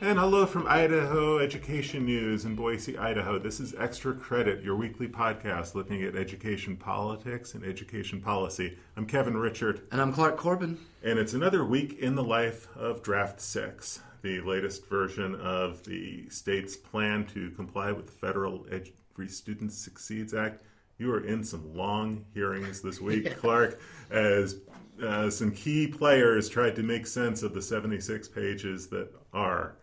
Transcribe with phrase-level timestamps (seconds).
[0.00, 3.36] And hello from Idaho Education News in Boise, Idaho.
[3.36, 8.78] This is Extra Credit, your weekly podcast looking at education politics and education policy.
[8.96, 9.80] I'm Kevin Richert.
[9.90, 10.78] And I'm Clark Corbin.
[11.02, 16.28] And it's another week in the life of Draft 6, the latest version of the
[16.28, 20.62] state's plan to comply with the Federal Every Student Succeeds Act.
[20.98, 23.32] You are in some long hearings this week, yeah.
[23.34, 23.80] Clark,
[24.12, 24.60] as
[25.04, 29.74] uh, some key players tried to make sense of the 76 pages that are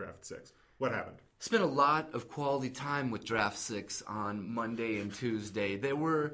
[0.00, 0.54] Draft 6.
[0.78, 1.18] What happened?
[1.40, 5.76] Spent a lot of quality time with Draft 6 on Monday and Tuesday.
[5.76, 6.32] There were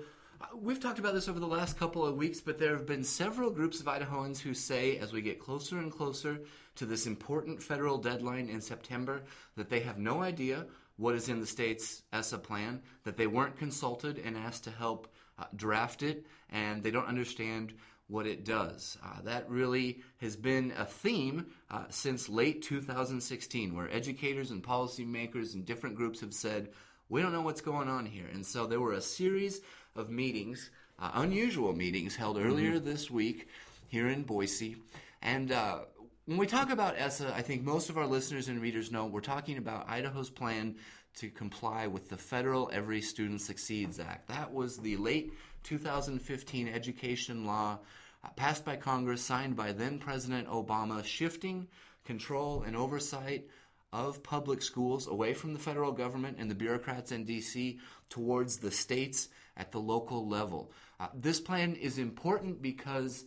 [0.55, 3.51] We've talked about this over the last couple of weeks, but there have been several
[3.51, 6.39] groups of Idahoans who say, as we get closer and closer
[6.77, 9.23] to this important federal deadline in September,
[9.57, 13.59] that they have no idea what is in the state's ESSA plan, that they weren't
[13.59, 17.73] consulted and asked to help uh, draft it, and they don't understand
[18.09, 18.97] what it does.
[19.05, 25.55] Uh, that really has been a theme uh, since late 2016, where educators and policymakers
[25.55, 26.69] and different groups have said,
[27.09, 28.27] we don't know what's going on here.
[28.33, 29.61] And so there were a series
[29.95, 32.85] of meetings, uh, unusual meetings, held earlier mm-hmm.
[32.85, 33.49] this week
[33.89, 34.77] here in Boise.
[35.23, 35.81] And uh,
[36.27, 39.21] when we talk about ESSA, I think most of our listeners and readers know we're
[39.21, 40.77] talking about Idaho's plan
[41.17, 44.29] to comply with the federal Every Student Succeeds Act.
[44.29, 45.33] That was the late
[45.67, 47.79] 2015 education law
[48.23, 51.67] uh, passed by Congress, signed by then President Obama, shifting
[52.05, 53.49] control and oversight
[53.93, 57.79] of public schools away from the federal government and the bureaucrats in D.C.
[58.09, 60.71] towards the states at the local level.
[61.01, 63.25] Uh, this plan is important because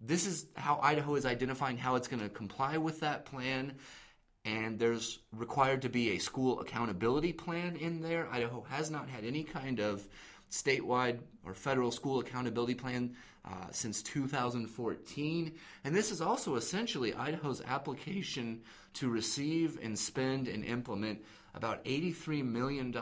[0.00, 3.74] this is how Idaho is identifying how it's going to comply with that plan.
[4.44, 8.28] And there's required to be a school accountability plan in there.
[8.30, 10.06] Idaho has not had any kind of
[10.52, 15.52] statewide or federal school accountability plan uh, since 2014.
[15.84, 18.60] And this is also essentially Idaho's application
[18.94, 21.20] to receive and spend and implement
[21.54, 22.94] about $83 million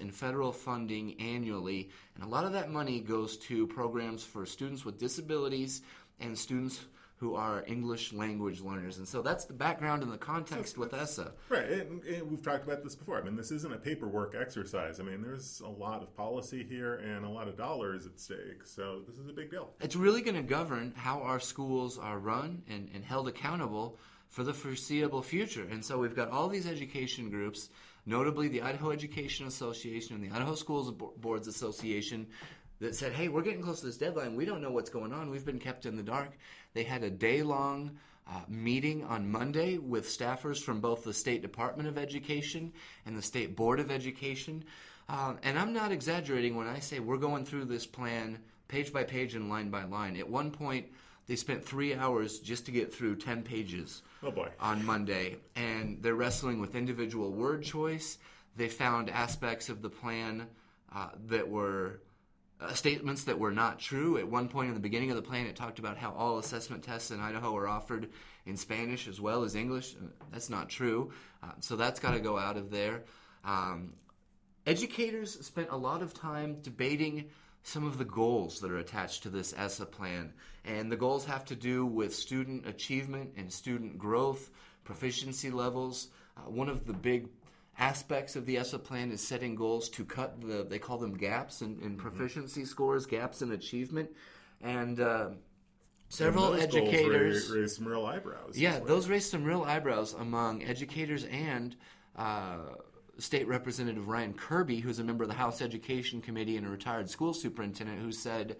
[0.00, 1.90] in federal funding annually.
[2.14, 5.82] And a lot of that money goes to programs for students with disabilities
[6.20, 6.80] and students
[7.18, 8.98] who are English language learners.
[8.98, 11.32] And so that's the background and the context with ESSA.
[11.48, 11.68] Right.
[11.68, 13.18] And, and, we've talked about this before.
[13.18, 15.00] I mean, this isn't a paperwork exercise.
[15.00, 18.64] I mean, there's a lot of policy here and a lot of dollars at stake.
[18.64, 19.70] So this is a big deal.
[19.80, 24.44] It's really going to govern how our schools are run and, and held accountable for
[24.44, 25.66] the foreseeable future.
[25.70, 27.70] And so we've got all these education groups,
[28.04, 32.26] notably the Idaho Education Association and the Idaho Schools Boards Association,
[32.78, 34.36] that said, hey, we're getting close to this deadline.
[34.36, 35.30] We don't know what's going on.
[35.30, 36.36] We've been kept in the dark.
[36.76, 37.92] They had a day long
[38.28, 42.70] uh, meeting on Monday with staffers from both the State Department of Education
[43.06, 44.62] and the State Board of Education.
[45.08, 49.04] Um, and I'm not exaggerating when I say we're going through this plan page by
[49.04, 50.16] page and line by line.
[50.16, 50.84] At one point,
[51.26, 54.50] they spent three hours just to get through 10 pages oh boy.
[54.60, 55.36] on Monday.
[55.54, 58.18] And they're wrestling with individual word choice.
[58.54, 60.46] They found aspects of the plan
[60.94, 62.00] uh, that were
[62.60, 64.18] uh, statements that were not true.
[64.18, 66.82] At one point in the beginning of the plan, it talked about how all assessment
[66.82, 68.08] tests in Idaho are offered
[68.46, 69.94] in Spanish as well as English.
[69.94, 71.12] Uh, that's not true.
[71.42, 73.04] Uh, so that's got to go out of there.
[73.44, 73.92] Um,
[74.66, 77.26] educators spent a lot of time debating
[77.62, 80.32] some of the goals that are attached to this ESSA plan.
[80.64, 84.50] And the goals have to do with student achievement and student growth,
[84.84, 86.08] proficiency levels.
[86.36, 87.28] Uh, one of the big
[87.78, 91.62] aspects of the ESSA plan is setting goals to cut the, they call them gaps
[91.62, 91.96] in, in mm-hmm.
[91.96, 92.68] proficiency mm-hmm.
[92.68, 94.10] scores, gaps in achievement.
[94.62, 95.30] And uh,
[96.08, 97.50] several and educators.
[97.50, 98.56] raised some real eyebrows.
[98.56, 101.76] Yeah, those raised some real eyebrows among educators and.
[102.14, 102.58] Uh,
[103.18, 107.08] State Representative Ryan Kerby, who's a member of the House Education Committee and a retired
[107.08, 108.56] school superintendent, who said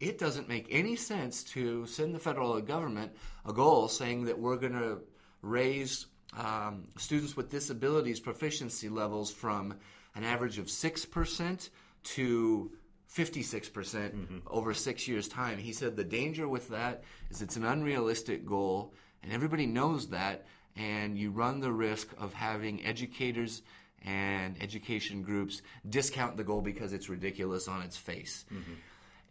[0.00, 3.12] it doesn't make any sense to send the federal government
[3.46, 4.98] a goal saying that we're going to
[5.42, 6.06] raise
[6.36, 9.74] um, students with disabilities proficiency levels from
[10.14, 11.68] an average of 6%
[12.04, 12.70] to
[13.12, 13.70] 56%
[14.12, 15.58] mm hmm over six years' time.
[15.58, 18.92] He said the danger with that is it's an unrealistic goal,
[19.22, 23.62] and everybody knows that, and you run the risk of having educators
[24.04, 28.44] and education groups discount the goal because it's ridiculous on its face.
[28.52, 28.74] Mm-hmm.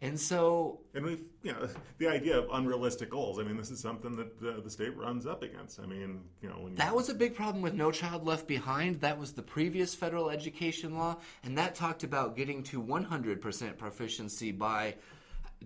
[0.04, 1.66] And so, and we've, you know,
[1.98, 3.38] the idea of unrealistic goals.
[3.38, 5.80] I mean, this is something that the, the state runs up against.
[5.80, 9.00] I mean, you know, that you, was a big problem with No Child Left Behind.
[9.00, 14.52] That was the previous federal education law, and that talked about getting to 100% proficiency
[14.52, 14.94] by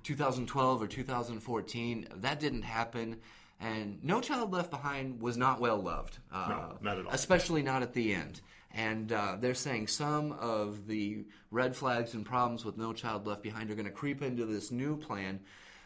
[0.05, 2.09] 2012 or 2014.
[2.19, 3.17] That didn't happen.
[3.61, 6.19] And No Child Left Behind was not well loved.
[6.33, 7.13] Uh, no, not at all.
[7.13, 8.41] Especially not at the end.
[8.75, 13.43] And uh, they're saying some of the red flags and problems with No Child Left
[13.43, 15.41] Behind are going to creep into this new plan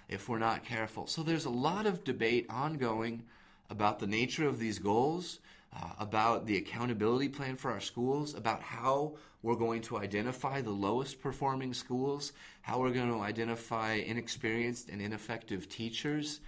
[0.08, 1.06] if we're not careful.
[1.06, 3.23] So there's a lot of debate ongoing
[3.70, 5.38] about the nature of these goals.
[5.75, 10.70] uh, about the accountability plan for our schools, about how we're going to identify the
[10.70, 16.40] lowest performing schools, how we're going to identify inexperienced and ineffective teachers.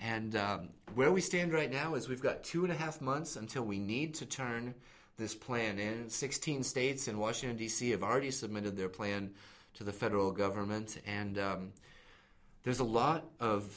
[0.00, 3.36] And um, where we stand right now is we've got two and a half months
[3.36, 4.74] until we need to turn
[5.20, 6.08] this plan in.
[6.08, 7.90] 16 states and Washington, D.C.
[7.90, 9.30] have already submitted their plan
[9.74, 11.00] to the federal government.
[11.06, 11.72] And um,
[12.64, 13.72] there's a lot of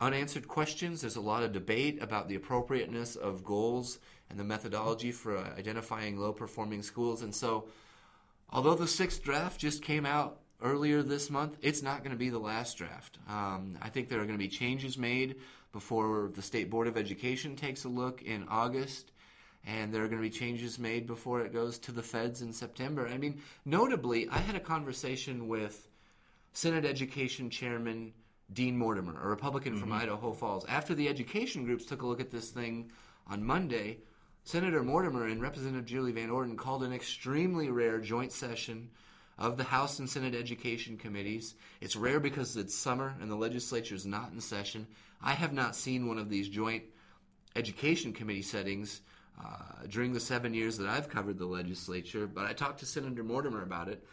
[0.00, 1.00] unanswered questions.
[1.00, 4.00] There's a lot of debate about the appropriateness of goals
[4.30, 7.22] and the methodology for identifying low performing schools.
[7.22, 7.68] And so,
[8.50, 12.30] although the sixth draft just came out earlier this month, it's not going to be
[12.30, 13.18] the last draft.
[13.28, 15.36] Um, I think there are going to be changes made
[15.72, 19.12] before the State Board of Education takes a look in August.
[19.68, 22.54] And there are going to be changes made before it goes to the feds in
[22.54, 23.06] September.
[23.06, 25.86] I mean, notably, I had a conversation with
[26.54, 28.14] Senate Education Chairman
[28.50, 29.82] Dean Mortimer, a Republican mm-hmm.
[29.82, 30.64] from Idaho Falls.
[30.64, 32.90] After the education groups took a look at this thing
[33.26, 33.98] on Monday,
[34.42, 38.88] Senator Mortimer and Representative Julie Van Orden called an extremely rare joint session
[39.36, 41.54] of the House and Senate Education Committees.
[41.82, 44.86] It's rare because it's summer and the legislature is not in session.
[45.22, 46.84] I have not seen one of these joint
[47.54, 49.02] education committee settings
[49.42, 53.22] uh, during the seven years that I've covered the legislature, but I talked to Senator
[53.22, 54.04] Mortimer about it.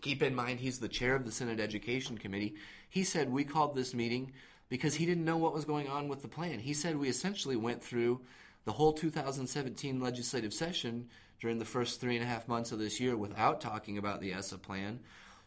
[0.00, 2.54] Keep in mind, he's the chair of the Senate Education Committee.
[2.90, 4.32] He said we called this meeting
[4.68, 6.58] because he didn't know what was going on with the plan.
[6.58, 8.20] He said we essentially went through
[8.64, 11.08] the whole 2017 legislative session
[11.40, 14.32] during the first three and a half months of this year without talking about the
[14.32, 15.00] ESSA plan.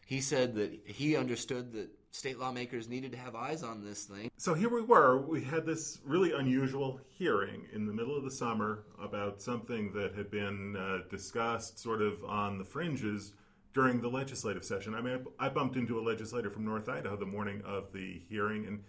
[0.06, 4.32] He said that he understood that state lawmakers needed to have eyes on this thing.
[4.38, 5.18] So here we were.
[5.18, 10.16] We had this really unusual hearing in the middle of the summer about something that
[10.16, 13.34] had been uh, discussed sort of on the fringes
[13.74, 14.94] during the legislative session.
[14.96, 18.66] I mean, I, bumped into a legislator from North Idaho the morning of the hearing,
[18.66, 18.84] and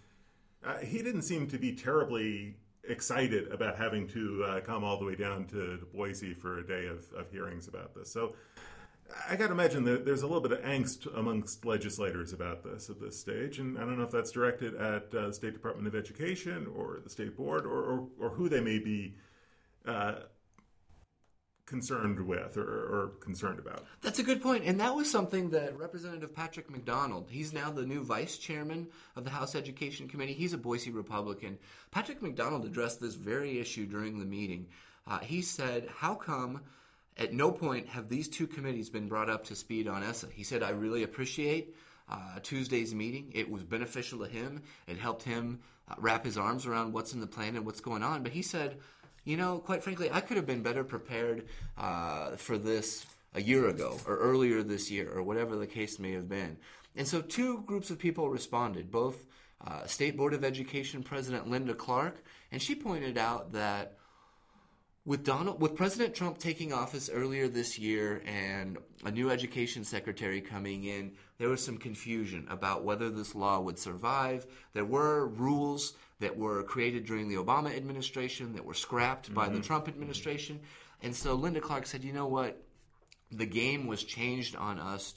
[0.65, 2.57] uh, he didn't seem to be terribly
[2.89, 6.87] excited about having to uh, come all the way down to Boise for a day
[6.87, 8.13] of, of hearings about this.
[8.13, 8.35] So
[9.29, 12.91] I got to imagine that there's a little bit of angst amongst legislators about this
[12.91, 15.87] at this stage, and I don't know if that's directed at uh, the State Department
[15.87, 19.15] of Education or the State Board or, or, or who they may be
[19.87, 20.17] uh,
[21.67, 23.85] concerned with or, or, concerned about.
[24.01, 27.29] That's a good point, and that was something that Representative Patrick McDonald.
[27.29, 28.87] He's now the new vice chairman
[29.17, 30.33] of the House Education Committee.
[30.33, 31.59] He's a Boise Republican.
[31.91, 34.69] Patrick McDonald addressed this very issue during the meeting.
[35.07, 36.63] Uh, he said, "How come?"
[37.19, 40.29] At no point have these two committees been brought up to speed on ESSA.
[40.35, 41.75] He said, I really appreciate
[42.11, 43.33] uh, Tuesday's meeting.
[43.35, 44.63] It was beneficial to him.
[44.87, 48.03] It helped him uh, wrap his arms around what's in the plan and what's going
[48.03, 48.23] on.
[48.23, 48.79] But he said,
[49.25, 51.47] you know, quite frankly, I could have been better prepared
[51.79, 56.13] uh, for this a year ago or earlier this year or whatever the case may
[56.13, 56.57] have been.
[56.97, 59.27] And so two groups of people responded, both
[59.67, 62.23] uh, State Board of Education President Linda Clark,
[62.53, 63.97] and she pointed out that
[65.07, 70.41] with Donald, with President Trump taking office earlier this year and a new education secretary
[70.41, 74.47] coming in, there was some confusion about whether this law would survive.
[74.75, 79.57] There were rules that were created during the Obama administration that were scrapped by mm-hmm.
[79.57, 80.59] the Trump administration.
[81.03, 82.61] And so Linda Clark said, you know what?
[83.31, 85.15] The game was changed on us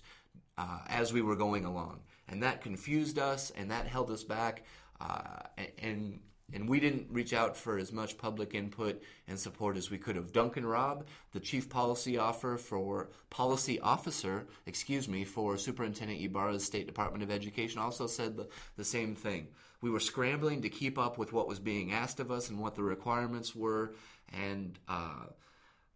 [0.60, 2.02] uh, as we were going along.
[2.28, 4.66] And that confused us and that held us back.
[5.02, 5.40] Uh,
[5.82, 6.20] and
[6.54, 10.16] and we didn't reach out for as much public input and support as we could
[10.16, 10.32] have.
[10.32, 16.88] Duncan Robb, the chief policy offer for policy officer, excuse me, for Superintendent Ybarra's State
[16.88, 18.48] Department of Education, also said the,
[18.78, 19.48] the same thing.
[19.82, 22.76] We were scrambling to keep up with what was being asked of us and what
[22.76, 23.94] the requirements were,
[24.34, 25.26] and uh,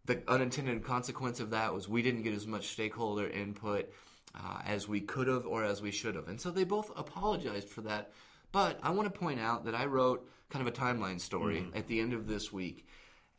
[0.06, 3.90] the unintended consequence of that was we didn't get as much stakeholder input
[4.36, 6.28] uh, as we could have or as we should have.
[6.28, 8.12] And so they both apologized for that.
[8.54, 11.76] But I want to point out that I wrote kind of a timeline story mm-hmm.
[11.76, 12.88] at the end of this week.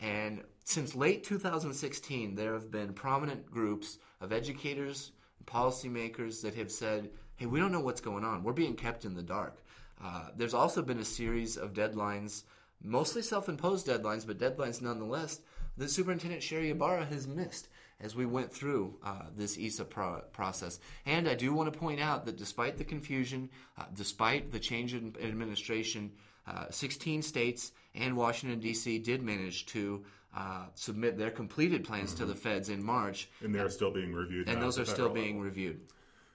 [0.01, 5.13] And since late 2016, there have been prominent groups of educators,
[5.47, 8.43] policymakers that have said, hey, we don't know what's going on.
[8.43, 9.63] We're being kept in the dark.
[10.03, 12.43] Uh, there's also been a series of deadlines,
[12.83, 15.41] mostly self imposed deadlines, but deadlines nonetheless,
[15.77, 17.69] that Superintendent Sherri Ybarra has missed
[18.05, 20.79] as we went through uh, this ESSA pro- process.
[21.07, 24.93] And I do want to point out that despite the confusion, uh, despite the change
[24.93, 26.13] in administration,
[26.47, 28.99] uh, 16 states and Washington, D.C.
[28.99, 30.05] did manage to
[30.37, 32.19] uh, submit their completed plans mm-hmm.
[32.19, 33.31] to the feds in March.
[33.43, 34.49] And they're still being reviewed.
[34.49, 35.45] And those are still being level.
[35.45, 35.81] reviewed.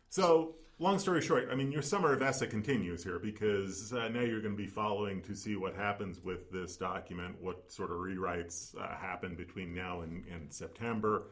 [0.09, 4.21] So, long story short, I mean, your summer of ESSA continues here because uh, now
[4.21, 7.97] you're going to be following to see what happens with this document, what sort of
[7.97, 11.25] rewrites uh, happen between now and, and September.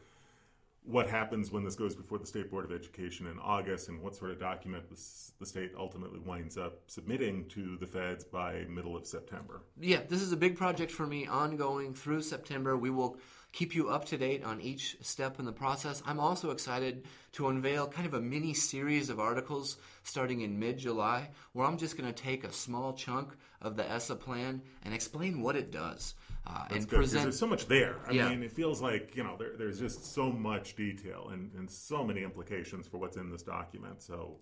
[0.84, 4.14] What happens when this goes before the State Board of Education in August and what
[4.14, 9.06] sort of document the state ultimately winds up submitting to the feds by middle of
[9.06, 9.62] September.
[9.78, 12.76] Yeah, this is a big project for me, ongoing through September.
[12.76, 13.18] We will
[13.52, 16.02] keep you up to date on each step in the process.
[16.06, 20.78] I'm also excited to unveil kind of a mini series of articles starting in mid
[20.78, 24.94] July where I'm just going to take a small chunk of the ESSA plan and
[24.94, 26.14] explain what it does.
[26.46, 27.24] Uh, and good, present.
[27.24, 27.96] There's so much there.
[28.06, 28.28] I yeah.
[28.30, 32.02] mean, it feels like you know there, there's just so much detail and, and so
[32.02, 34.00] many implications for what's in this document.
[34.00, 34.36] So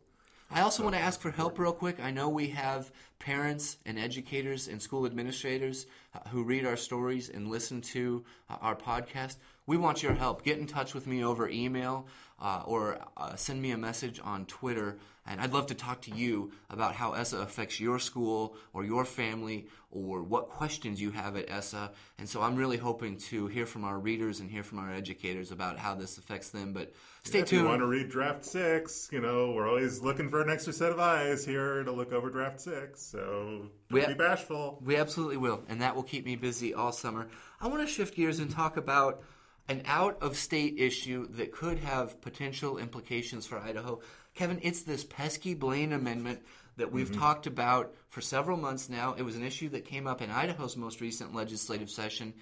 [0.50, 1.99] I also want to ask for help real quick.
[2.00, 7.31] I know we have parents and educators and school administrators uh, who read our stories
[7.31, 9.37] and listen to uh, our podcast.
[9.67, 10.45] We want your help.
[10.45, 12.07] Get in touch with me over email
[12.40, 14.99] uh, or uh, send me a message on Twitter.
[15.28, 19.05] And I'd love to talk to you about how ESSA affects your school or your
[19.05, 21.90] family or what questions you have at ESSA.
[22.19, 25.50] And so I'm really hoping to hear from our readers and hear from our educators
[25.50, 26.73] about how this affects them.
[26.73, 26.93] But
[27.25, 27.61] stay yeah, tuned.
[27.61, 30.73] If you want to read Draft 6, you know, we're always looking for an extra
[30.73, 33.02] set of eyes here to look over Draft 6.
[33.02, 34.81] So don't we, be bashful.
[34.85, 35.64] We absolutely will.
[35.69, 37.26] And that will keep me busy all summer.
[37.61, 39.25] I want to shift gears and talk about
[39.68, 44.00] an out of state issue that could have potential implications for Idaho.
[44.35, 46.40] Kevin, it's this pesky Blaine Amendment
[46.76, 47.20] that we've mm-hmm.
[47.20, 49.14] talked about for several months now.
[49.14, 52.35] It was an issue that came up in Idaho's most recent legislative session.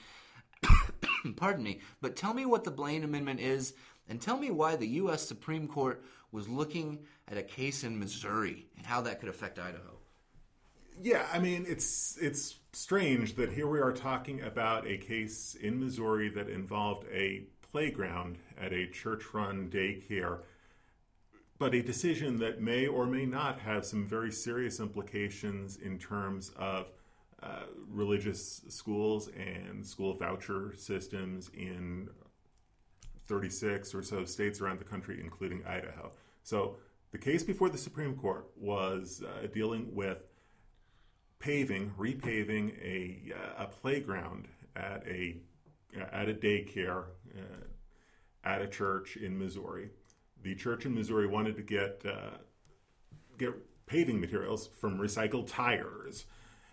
[1.36, 1.80] Pardon me.
[2.00, 3.74] But tell me what the Blaine Amendment is,
[4.08, 5.26] and tell me why the U.S.
[5.26, 9.98] Supreme Court was looking at a case in Missouri and how that could affect Idaho.
[11.02, 15.80] Yeah, I mean, it's it's strange that here we are talking about a case in
[15.80, 20.40] Missouri that involved a playground at a church-run daycare,
[21.58, 26.50] but a decision that may or may not have some very serious implications in terms
[26.56, 26.86] of
[27.42, 32.08] uh, religious schools and school voucher systems in
[33.26, 36.12] 36 or so states around the country, including Idaho.
[36.44, 36.76] So
[37.10, 40.18] the case before the Supreme Court was uh, dealing with
[41.38, 45.36] paving, repaving a, uh, a playground at a
[46.12, 47.04] at a daycare
[47.36, 47.64] uh,
[48.44, 49.90] at a church in Missouri.
[50.42, 52.38] The church in Missouri wanted to get uh,
[53.38, 53.54] get
[53.86, 56.26] paving materials from recycled tires,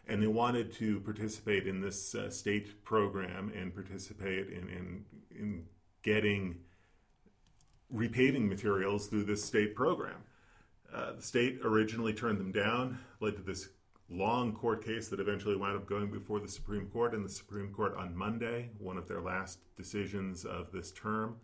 [0.08, 5.66] and they wanted to participate in this uh, state program and participate in, in in
[6.02, 6.58] getting
[7.94, 10.24] repaving materials through this state program.
[10.94, 13.70] Uh, the state originally turned them down, led to this
[14.12, 17.14] long court case that eventually wound up going before the Supreme Court.
[17.14, 21.38] And the Supreme Court on Monday, one of their last decisions of this term,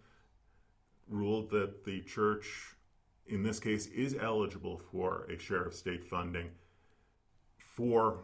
[1.07, 2.75] ruled that the church,
[3.27, 6.50] in this case, is eligible for a share of state funding
[7.57, 8.19] for.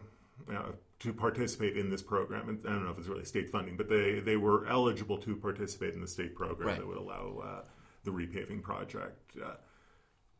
[0.52, 0.72] Uh,
[1.04, 3.90] to participate in this program, and I don't know if it's really state funding, but
[3.90, 6.78] they, they were eligible to participate in the state program right.
[6.78, 7.64] that would allow uh,
[8.04, 9.36] the repaving project.
[9.44, 9.54] Uh,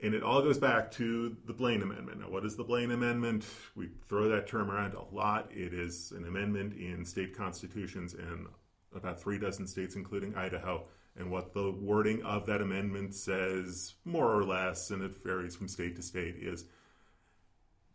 [0.01, 2.21] and it all goes back to the Blaine Amendment.
[2.21, 3.47] Now, what is the Blaine Amendment?
[3.75, 5.51] We throw that term around a lot.
[5.51, 8.47] It is an amendment in state constitutions in
[8.95, 10.87] about three dozen states, including Idaho.
[11.17, 15.69] And what the wording of that amendment says, more or less, and it varies from
[15.69, 16.65] state to state, is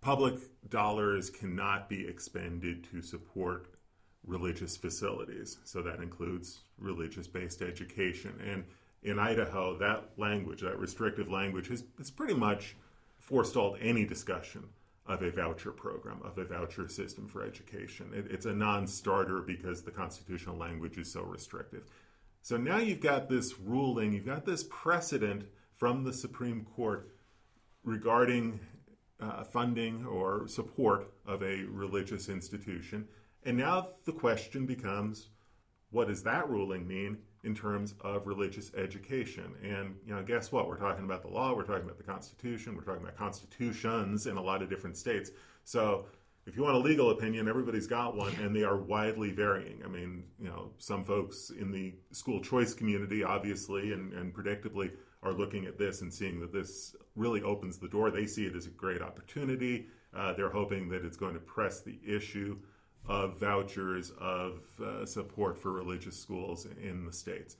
[0.01, 0.35] public
[0.69, 3.67] dollars cannot be expended to support
[4.25, 5.57] religious facilities.
[5.65, 8.39] So that includes religious based education.
[8.45, 8.63] And
[9.03, 12.75] in Idaho, that language, that restrictive language, has, has pretty much
[13.17, 14.65] forestalled any discussion
[15.05, 18.11] of a voucher program, of a voucher system for education.
[18.13, 21.83] It, it's a non starter because the constitutional language is so restrictive.
[22.41, 27.09] So now you've got this ruling, you've got this precedent from the Supreme Court
[27.83, 28.59] regarding
[29.19, 33.07] uh, funding or support of a religious institution.
[33.43, 35.29] And now the question becomes
[35.91, 39.53] what does that ruling mean in terms of religious education.
[39.63, 40.67] And you know, guess what?
[40.67, 44.37] We're talking about the law, we're talking about the Constitution, we're talking about constitutions in
[44.37, 45.31] a lot of different states.
[45.63, 46.05] So
[46.45, 49.81] if you want a legal opinion, everybody's got one, and they are widely varying.
[49.85, 54.91] I mean, you know, some folks in the school choice community, obviously and, and predictably,
[55.21, 58.09] are looking at this and seeing that this really opens the door.
[58.09, 59.87] They see it as a great opportunity.
[60.15, 62.57] Uh, they're hoping that it's going to press the issue
[63.09, 67.57] of vouchers of uh, support for religious schools in the states.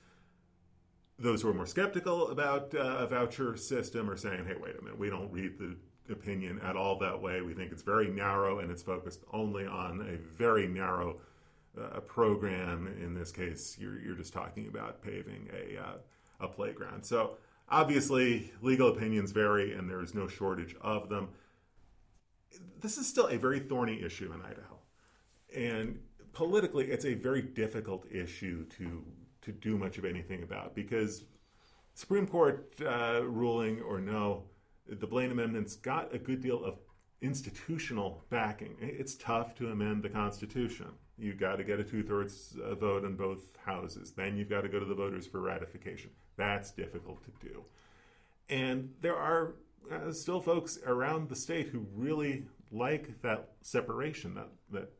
[1.18, 4.82] Those who are more skeptical about uh, a voucher system are saying, hey, wait a
[4.82, 5.76] minute, we don't read the
[6.14, 7.42] opinion at all that way.
[7.42, 11.20] We think it's very narrow and it's focused only on a very narrow
[11.78, 12.88] uh, program.
[13.02, 15.98] In this case, you're, you're just talking about paving a, uh,
[16.42, 17.04] a playground.
[17.06, 17.38] So
[17.68, 21.30] obviously, legal opinions vary and there is no shortage of them.
[22.80, 24.79] This is still a very thorny issue in Idaho.
[25.56, 26.00] And
[26.34, 29.04] politically, it's a very difficult issue to
[29.42, 31.24] to do much of anything about because
[31.94, 34.44] Supreme Court uh, ruling or no,
[34.88, 36.76] the Blaine Amendment's got a good deal of
[37.22, 38.76] institutional backing.
[38.80, 40.88] It's tough to amend the Constitution.
[41.18, 44.12] You've got to get a two thirds uh, vote in both houses.
[44.12, 46.12] Then you've got to go to the voters for ratification.
[46.38, 47.64] That's difficult to do.
[48.50, 49.56] And there are
[49.92, 54.92] uh, still folks around the state who really like that separation, that, that,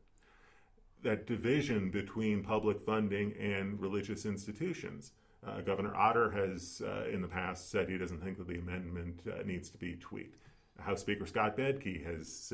[1.02, 5.12] that division between public funding and religious institutions.
[5.46, 9.22] Uh, Governor Otter has, uh, in the past, said he doesn't think that the amendment
[9.26, 10.36] uh, needs to be tweaked.
[10.78, 12.52] House Speaker Scott Bedke has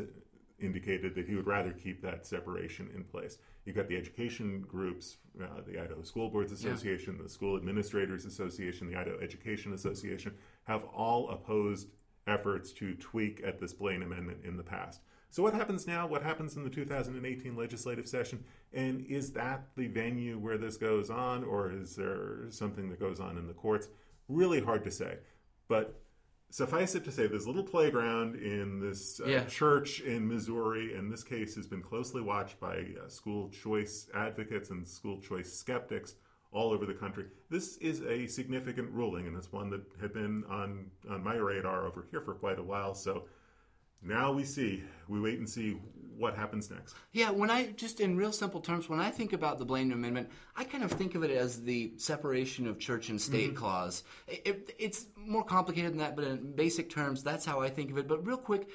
[0.58, 3.38] indicated that he would rather keep that separation in place.
[3.64, 7.24] You've got the education groups, uh, the Idaho School Boards Association, yeah.
[7.24, 10.34] the School Administrators Association, the Idaho Education Association,
[10.64, 11.88] have all opposed
[12.26, 15.00] efforts to tweak at this Blaine Amendment in the past.
[15.30, 16.06] So, what happens now?
[16.06, 18.44] What happens in the 2018 legislative session?
[18.72, 23.20] And is that the venue where this goes on, or is there something that goes
[23.20, 23.88] on in the courts?
[24.28, 25.18] Really hard to say.
[25.68, 26.00] But
[26.50, 29.44] suffice it to say, this little playground in this uh, yeah.
[29.44, 34.70] church in Missouri, and this case has been closely watched by uh, school choice advocates
[34.70, 36.14] and school choice skeptics
[36.52, 37.26] all over the country.
[37.50, 41.86] This is a significant ruling, and it's one that had been on, on my radar
[41.86, 42.94] over here for quite a while.
[42.94, 43.24] So
[44.06, 45.76] now we see, we wait and see
[46.16, 46.94] what happens next.
[47.12, 50.30] Yeah, when I just in real simple terms, when I think about the Blaine Amendment,
[50.56, 53.58] I kind of think of it as the separation of church and state mm-hmm.
[53.58, 54.04] clause.
[54.26, 57.98] It, it's more complicated than that, but in basic terms, that's how I think of
[57.98, 58.08] it.
[58.08, 58.68] But real quick,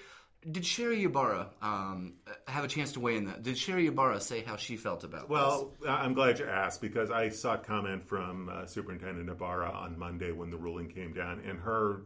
[0.49, 2.13] did Sherri Ybarra um,
[2.47, 3.43] have a chance to weigh in that?
[3.43, 5.87] Did Sherri Ybarra say how she felt about well, this?
[5.87, 9.97] Well, I'm glad you asked because I saw a comment from uh, Superintendent Ybarra on
[9.99, 12.03] Monday when the ruling came down, and her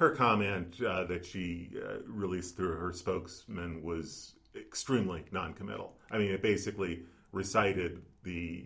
[0.00, 5.92] her comment uh, that she uh, released through her spokesman was extremely noncommittal.
[6.10, 7.02] I mean, it basically
[7.32, 8.64] recited the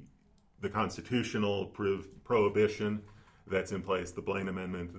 [0.61, 3.03] the constitutional pro- prohibition
[3.49, 4.93] that's in place, the Blaine Amendment,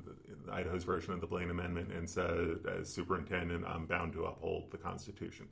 [0.51, 4.77] Idaho's version of the Blaine Amendment, and said, as superintendent, I'm bound to uphold the
[4.77, 5.48] Constitution.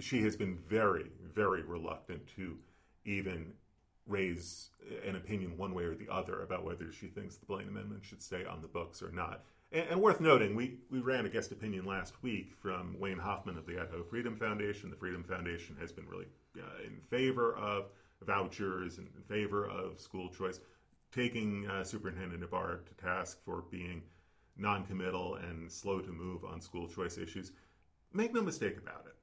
[0.00, 2.56] She has been very, very reluctant to
[3.04, 3.52] even
[4.06, 4.70] raise
[5.06, 8.22] an opinion one way or the other about whether she thinks the Blaine Amendment should
[8.22, 9.44] stay on the books or not.
[9.70, 13.58] And, and, worth noting, we, we ran a guest opinion last week from Wayne Hoffman
[13.58, 14.90] of the Idaho Freedom Foundation.
[14.90, 16.26] The Freedom Foundation has been really
[16.56, 17.86] uh, in favor of
[18.22, 20.60] vouchers and in favor of school choice,
[21.12, 24.02] taking uh, Superintendent Ybarra to task for being
[24.56, 27.52] noncommittal and slow to move on school choice issues.
[28.12, 29.14] Make no mistake about it,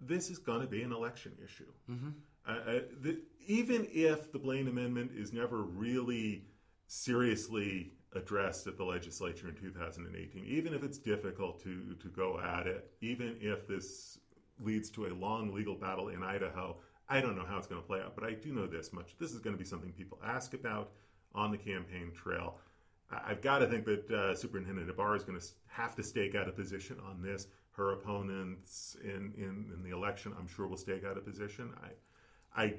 [0.00, 1.72] this is going to be an election issue.
[1.90, 2.08] Mm-hmm.
[2.46, 6.44] Uh, uh, the, even if the Blaine Amendment is never really
[6.86, 12.66] seriously addressed at the legislature in 2018, even if it's difficult to, to go at
[12.66, 14.18] it, even if this
[14.60, 16.76] leads to a long legal battle in Idaho,
[17.08, 19.16] I don't know how it's going to play out, but I do know this much.
[19.18, 20.92] This is going to be something people ask about
[21.34, 22.58] on the campaign trail.
[23.10, 26.48] I've got to think that uh, Superintendent Ybarra is going to have to stake out
[26.48, 27.46] a position on this.
[27.70, 31.72] Her opponents in, in, in the election, I'm sure, will stake out a position.
[31.84, 32.74] I, I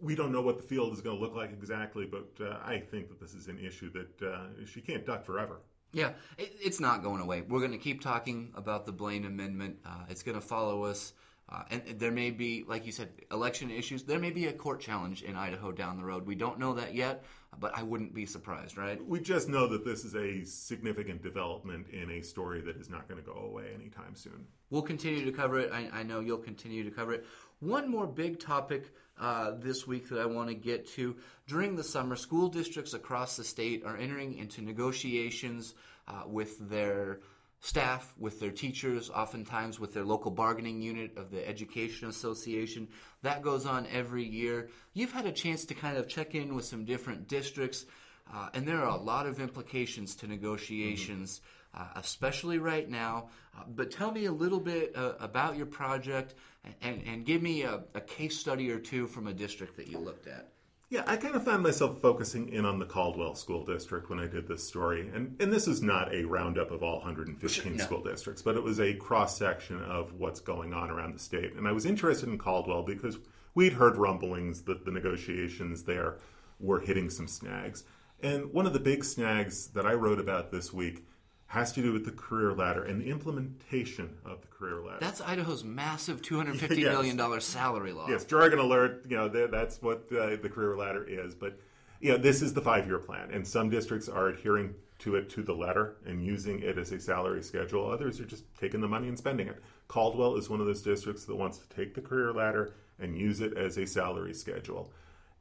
[0.00, 2.78] we don't know what the field is going to look like exactly, but uh, I
[2.78, 5.60] think that this is an issue that uh, she can't duck forever.
[5.92, 7.42] Yeah, it, it's not going away.
[7.42, 9.78] We're going to keep talking about the Blaine Amendment.
[9.84, 11.12] Uh, it's going to follow us.
[11.48, 14.04] Uh, and there may be, like you said, election issues.
[14.04, 16.24] There may be a court challenge in Idaho down the road.
[16.24, 17.24] We don't know that yet,
[17.58, 19.04] but I wouldn't be surprised, right?
[19.04, 23.08] We just know that this is a significant development in a story that is not
[23.08, 24.46] going to go away anytime soon.
[24.70, 25.72] We'll continue to cover it.
[25.72, 27.26] I, I know you'll continue to cover it.
[27.58, 31.16] One more big topic uh, this week that I want to get to.
[31.46, 35.74] During the summer, school districts across the state are entering into negotiations
[36.08, 37.20] uh, with their
[37.60, 42.88] staff, with their teachers, oftentimes with their local bargaining unit of the Education Association.
[43.22, 44.70] That goes on every year.
[44.94, 47.84] You've had a chance to kind of check in with some different districts,
[48.32, 51.38] uh, and there are a lot of implications to negotiations.
[51.38, 53.28] Mm-hmm uh, especially right now.
[53.56, 56.34] Uh, but tell me a little bit uh, about your project
[56.82, 59.98] and, and give me a, a, case study or two from a district that you
[59.98, 60.48] looked at.
[60.90, 64.26] Yeah, I kind of found myself focusing in on the Caldwell School District when I
[64.26, 65.08] did this story.
[65.14, 67.84] And, and this is not a roundup of all 115 no.
[67.84, 71.54] school districts, but it was a cross section of what's going on around the state.
[71.54, 73.18] And I was interested in Caldwell because
[73.54, 76.18] we'd heard rumblings that the negotiations there
[76.58, 77.84] were hitting some snags.
[78.20, 81.06] And one of the big snags that I wrote about this week
[81.50, 84.98] has to do with the career ladder and the implementation of the career ladder.
[85.00, 86.92] That's Idaho's massive two hundred fifty yes.
[86.92, 88.08] million dollar salary law.
[88.08, 89.04] Yes, jargon alert.
[89.08, 91.34] You know that's what uh, the career ladder is.
[91.34, 91.58] But
[91.98, 95.28] you know, this is the five year plan, and some districts are adhering to it
[95.30, 97.90] to the letter and using it as a salary schedule.
[97.90, 99.60] Others are just taking the money and spending it.
[99.88, 103.40] Caldwell is one of those districts that wants to take the career ladder and use
[103.40, 104.92] it as a salary schedule.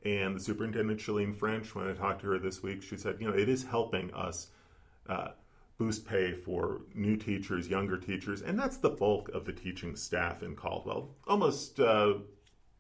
[0.04, 3.30] And the superintendent, Shalene French, when I talked to her this week, she said, you
[3.30, 4.48] know, it is helping us
[5.08, 5.30] uh,
[5.80, 10.44] boost pay for new teachers, younger teachers, and that's the bulk of the teaching staff
[10.44, 11.16] in Caldwell.
[11.26, 12.16] Almost, uh,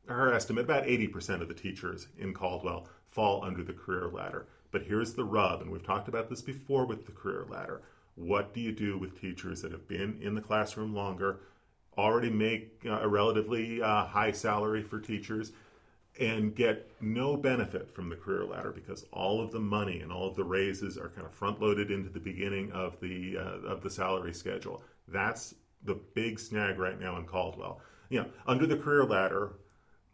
[0.08, 4.48] her estimate, about 80% of the teachers in Caldwell fall under the career ladder.
[4.72, 7.82] But here's the rub, and we've talked about this before with the career ladder.
[8.16, 11.40] What do you do with teachers that have been in the classroom longer,
[11.98, 15.54] already make uh, a relatively uh, high salary for teachers,
[16.19, 20.28] and get no benefit from the career ladder because all of the money and all
[20.28, 23.82] of the raises are kind of front loaded into the beginning of the uh, of
[23.82, 24.84] the salary schedule.
[25.08, 27.82] That's the big snag right now in Caldwell.
[28.10, 29.54] You know, under the career ladder,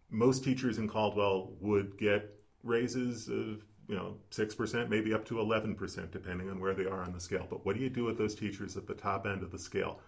[0.09, 5.39] most teachers in Caldwell would get raises of you know six percent, maybe up to
[5.39, 7.47] eleven percent, depending on where they are on the scale.
[7.49, 9.99] But what do you do with those teachers at the top end of the scale?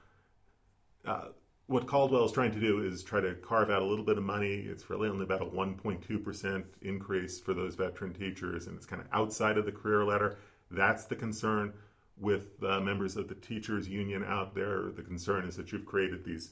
[1.05, 1.29] Uh,
[1.67, 4.23] what Caldwell is trying to do is try to carve out a little bit of
[4.23, 4.65] money.
[4.69, 9.07] It's really only about a 1.2% increase for those veteran teachers, and it's kind of
[9.11, 10.37] outside of the career ladder.
[10.71, 11.73] That's the concern
[12.17, 14.91] with uh, members of the teachers union out there.
[14.95, 16.51] The concern is that you've created these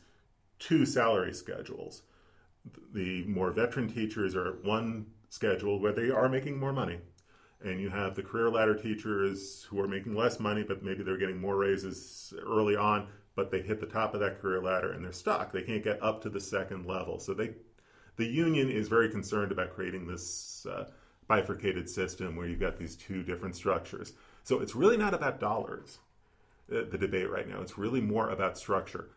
[0.60, 2.04] two salary schedules.
[2.94, 7.00] The more veteran teachers are at one schedule where they are making more money,
[7.64, 11.18] and you have the career ladder teachers who are making less money, but maybe they're
[11.18, 15.04] getting more raises early on but they hit the top of that career ladder and
[15.04, 15.52] they're stuck.
[15.52, 17.20] They can't get up to the second level.
[17.20, 17.52] So they,
[18.16, 20.86] the union is very concerned about creating this uh,
[21.28, 24.14] bifurcated system where you've got these two different structures.
[24.44, 26.00] So it's really not about dollars,
[26.72, 27.62] uh, the debate right now.
[27.62, 29.10] It's really more about structure.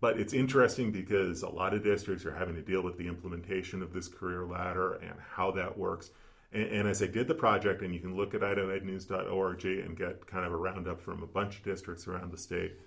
[0.00, 3.82] But it's interesting because a lot of districts are having to deal with the implementation
[3.82, 6.10] of this career ladder and how that works.
[6.52, 10.26] And, and as I did the project, and you can look at idahoednews.org and get
[10.26, 12.78] kind of a roundup from a bunch of districts around the state,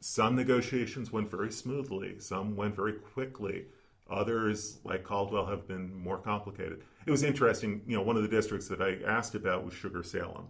[0.00, 3.66] some negotiations went very smoothly, some went very quickly.
[4.08, 6.82] Others, like Caldwell, have been more complicated.
[7.06, 10.02] It was interesting, you know, one of the districts that I asked about was Sugar
[10.02, 10.48] Salem.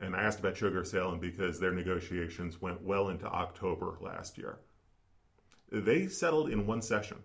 [0.00, 4.58] And I asked about Sugar Salem because their negotiations went well into October last year.
[5.72, 7.18] They settled in one session.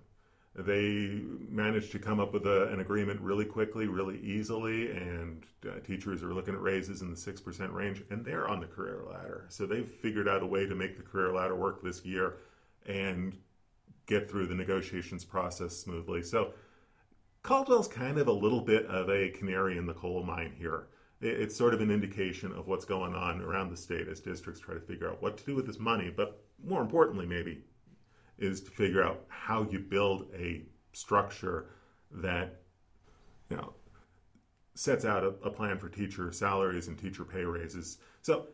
[0.56, 5.80] They managed to come up with a, an agreement really quickly, really easily, and uh,
[5.80, 9.46] teachers are looking at raises in the 6% range, and they're on the career ladder.
[9.50, 12.36] So they've figured out a way to make the career ladder work this year
[12.86, 13.36] and
[14.06, 16.22] get through the negotiations process smoothly.
[16.22, 16.54] So
[17.42, 20.88] Caldwell's kind of a little bit of a canary in the coal mine here.
[21.20, 24.76] It's sort of an indication of what's going on around the state as districts try
[24.76, 27.63] to figure out what to do with this money, but more importantly, maybe
[28.38, 31.67] is to figure out how you build a structure
[32.12, 32.62] that
[33.50, 33.74] you know
[34.76, 37.98] sets out a, a, plan for teacher salaries and teacher pay raises.
[38.22, 38.48] So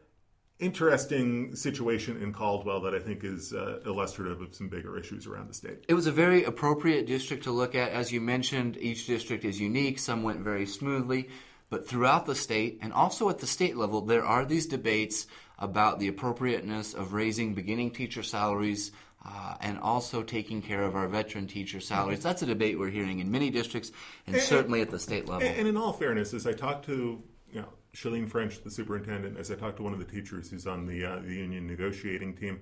[0.59, 5.47] interesting situation in Caldwell that I think is uh, illustrative of some bigger issues around
[5.47, 5.85] the state.
[5.87, 7.91] It was a very appropriate district to look at.
[7.91, 9.99] As you mentioned, each district is unique.
[9.99, 11.29] Some went very smoothly.
[11.69, 15.27] But throughout the state, and also at the state level, there are these debates
[15.59, 18.91] about the appropriateness of raising beginning teacher salaries
[19.25, 22.23] uh, and also taking care of our veteran teacher salaries.
[22.23, 23.91] That's a debate we're hearing in many districts
[24.25, 25.47] and, and certainly at the state level.
[25.47, 29.51] And, in all fairness, as I talked to you know, Shalene French, the superintendent, as
[29.51, 32.61] I talked to one of the teachers who's on the, uh, the union negotiating team,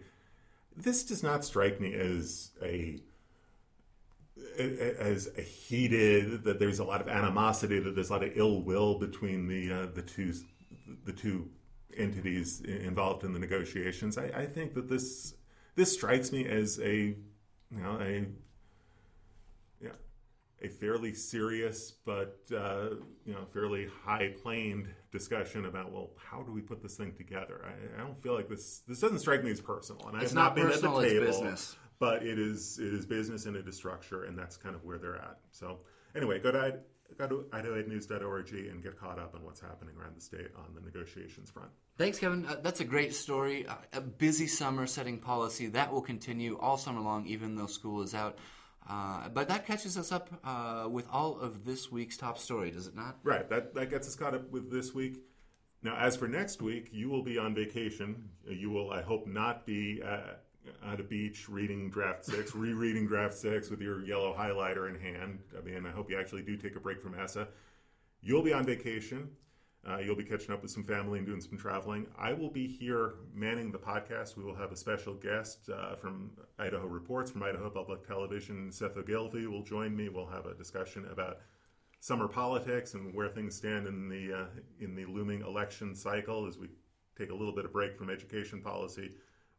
[0.75, 3.01] this does not strike me as a
[4.59, 8.61] as a heated that there's a lot of animosity that there's a lot of ill
[8.61, 10.33] will between the uh, the two
[11.05, 11.49] the two
[11.95, 14.17] entities involved in the negotiations.
[14.17, 15.33] I, I think that this
[15.77, 17.15] this strikes me as a
[17.71, 18.25] you know a
[19.79, 19.91] yeah
[20.61, 22.89] a fairly serious but uh,
[23.25, 27.63] you know fairly high planed discussion about well how do we put this thing together?
[27.63, 30.35] I, I, don't feel like this this doesn't strike me as personal and it's I've
[30.35, 31.77] not, not been personal, at the table business.
[31.99, 34.97] but it is it is business and it is structure and that's kind of where
[34.97, 35.37] they're at.
[35.51, 35.79] So
[36.15, 36.79] anyway go to
[37.17, 40.81] go to idahoednews.org and get caught up on what's happening around the state on the
[40.81, 41.69] negotiations front.
[41.97, 42.45] Thanks, Kevin.
[42.45, 43.65] Uh, that's a great story.
[43.67, 48.01] Uh, a busy summer setting policy that will continue all summer long, even though school
[48.01, 48.37] is out.
[48.89, 52.87] Uh, but that catches us up uh, with all of this week's top story, does
[52.87, 53.17] it not?
[53.23, 53.49] Right.
[53.49, 55.19] That that gets us caught up with this week.
[55.83, 58.29] Now, as for next week, you will be on vacation.
[58.47, 60.35] You will, I hope, not be uh,
[60.85, 65.39] at a beach reading draft six, rereading draft six with your yellow highlighter in hand.
[65.57, 67.47] I mean, I hope you actually do take a break from ESSA.
[68.21, 69.29] You'll be on vacation.
[69.87, 72.07] Uh, you'll be catching up with some family and doing some traveling.
[72.17, 74.35] I will be here manning the podcast.
[74.35, 78.69] We will have a special guest uh, from Idaho Reports, from Idaho Public Television.
[78.71, 80.09] Seth Ogilvie will join me.
[80.09, 81.37] We'll have a discussion about
[81.99, 84.45] summer politics and where things stand in the uh,
[84.79, 86.67] in the looming election cycle as we
[87.17, 89.11] take a little bit of break from education policy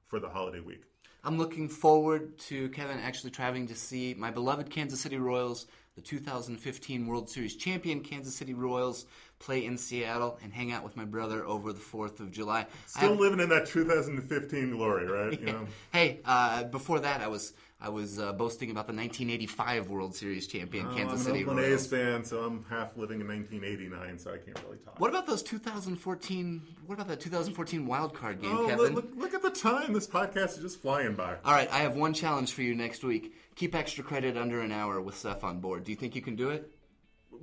[0.09, 0.83] for the holiday week.
[1.23, 6.01] I'm looking forward to Kevin actually traveling to see my beloved Kansas City Royals, the
[6.01, 9.05] 2015 World Series champion Kansas City Royals,
[9.39, 12.67] play in Seattle and hang out with my brother over the 4th of July.
[12.87, 15.39] Still living in that 2015 glory, right?
[15.39, 15.67] You know?
[15.93, 20.49] Hey, uh, before that, I was I was uh, boasting about the 1985 World Series
[20.49, 21.85] champion oh, Kansas I'm City an Oakland Royals.
[21.85, 24.99] A's fan, so I'm half living in 1989, so I can't really talk.
[24.99, 26.63] What about those 2014?
[26.87, 28.95] What about that 2014 wild card game, oh, Kevin?
[28.95, 29.93] Look, look at the time.
[29.93, 31.37] This podcast is just flying by.
[31.45, 33.33] All right, I have one challenge for you next week.
[33.55, 35.85] Keep extra credit under an hour with Seth on board.
[35.85, 36.73] Do you think you can do it?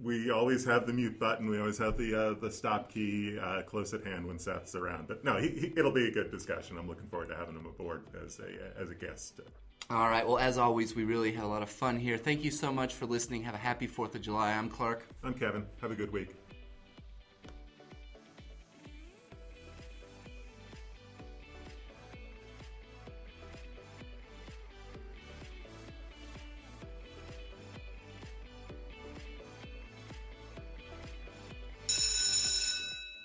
[0.03, 1.47] we always have the mute button.
[1.47, 5.07] We always have the uh, the stop key uh, close at hand when Seth's around.
[5.07, 6.77] But no, he, he, it'll be a good discussion.
[6.77, 9.39] I'm looking forward to having him aboard as a as a guest.
[9.89, 10.25] All right.
[10.25, 12.17] Well, as always, we really had a lot of fun here.
[12.17, 13.43] Thank you so much for listening.
[13.43, 14.51] Have a happy Fourth of July.
[14.51, 15.07] I'm Clark.
[15.23, 15.67] I'm Kevin.
[15.79, 16.35] Have a good week.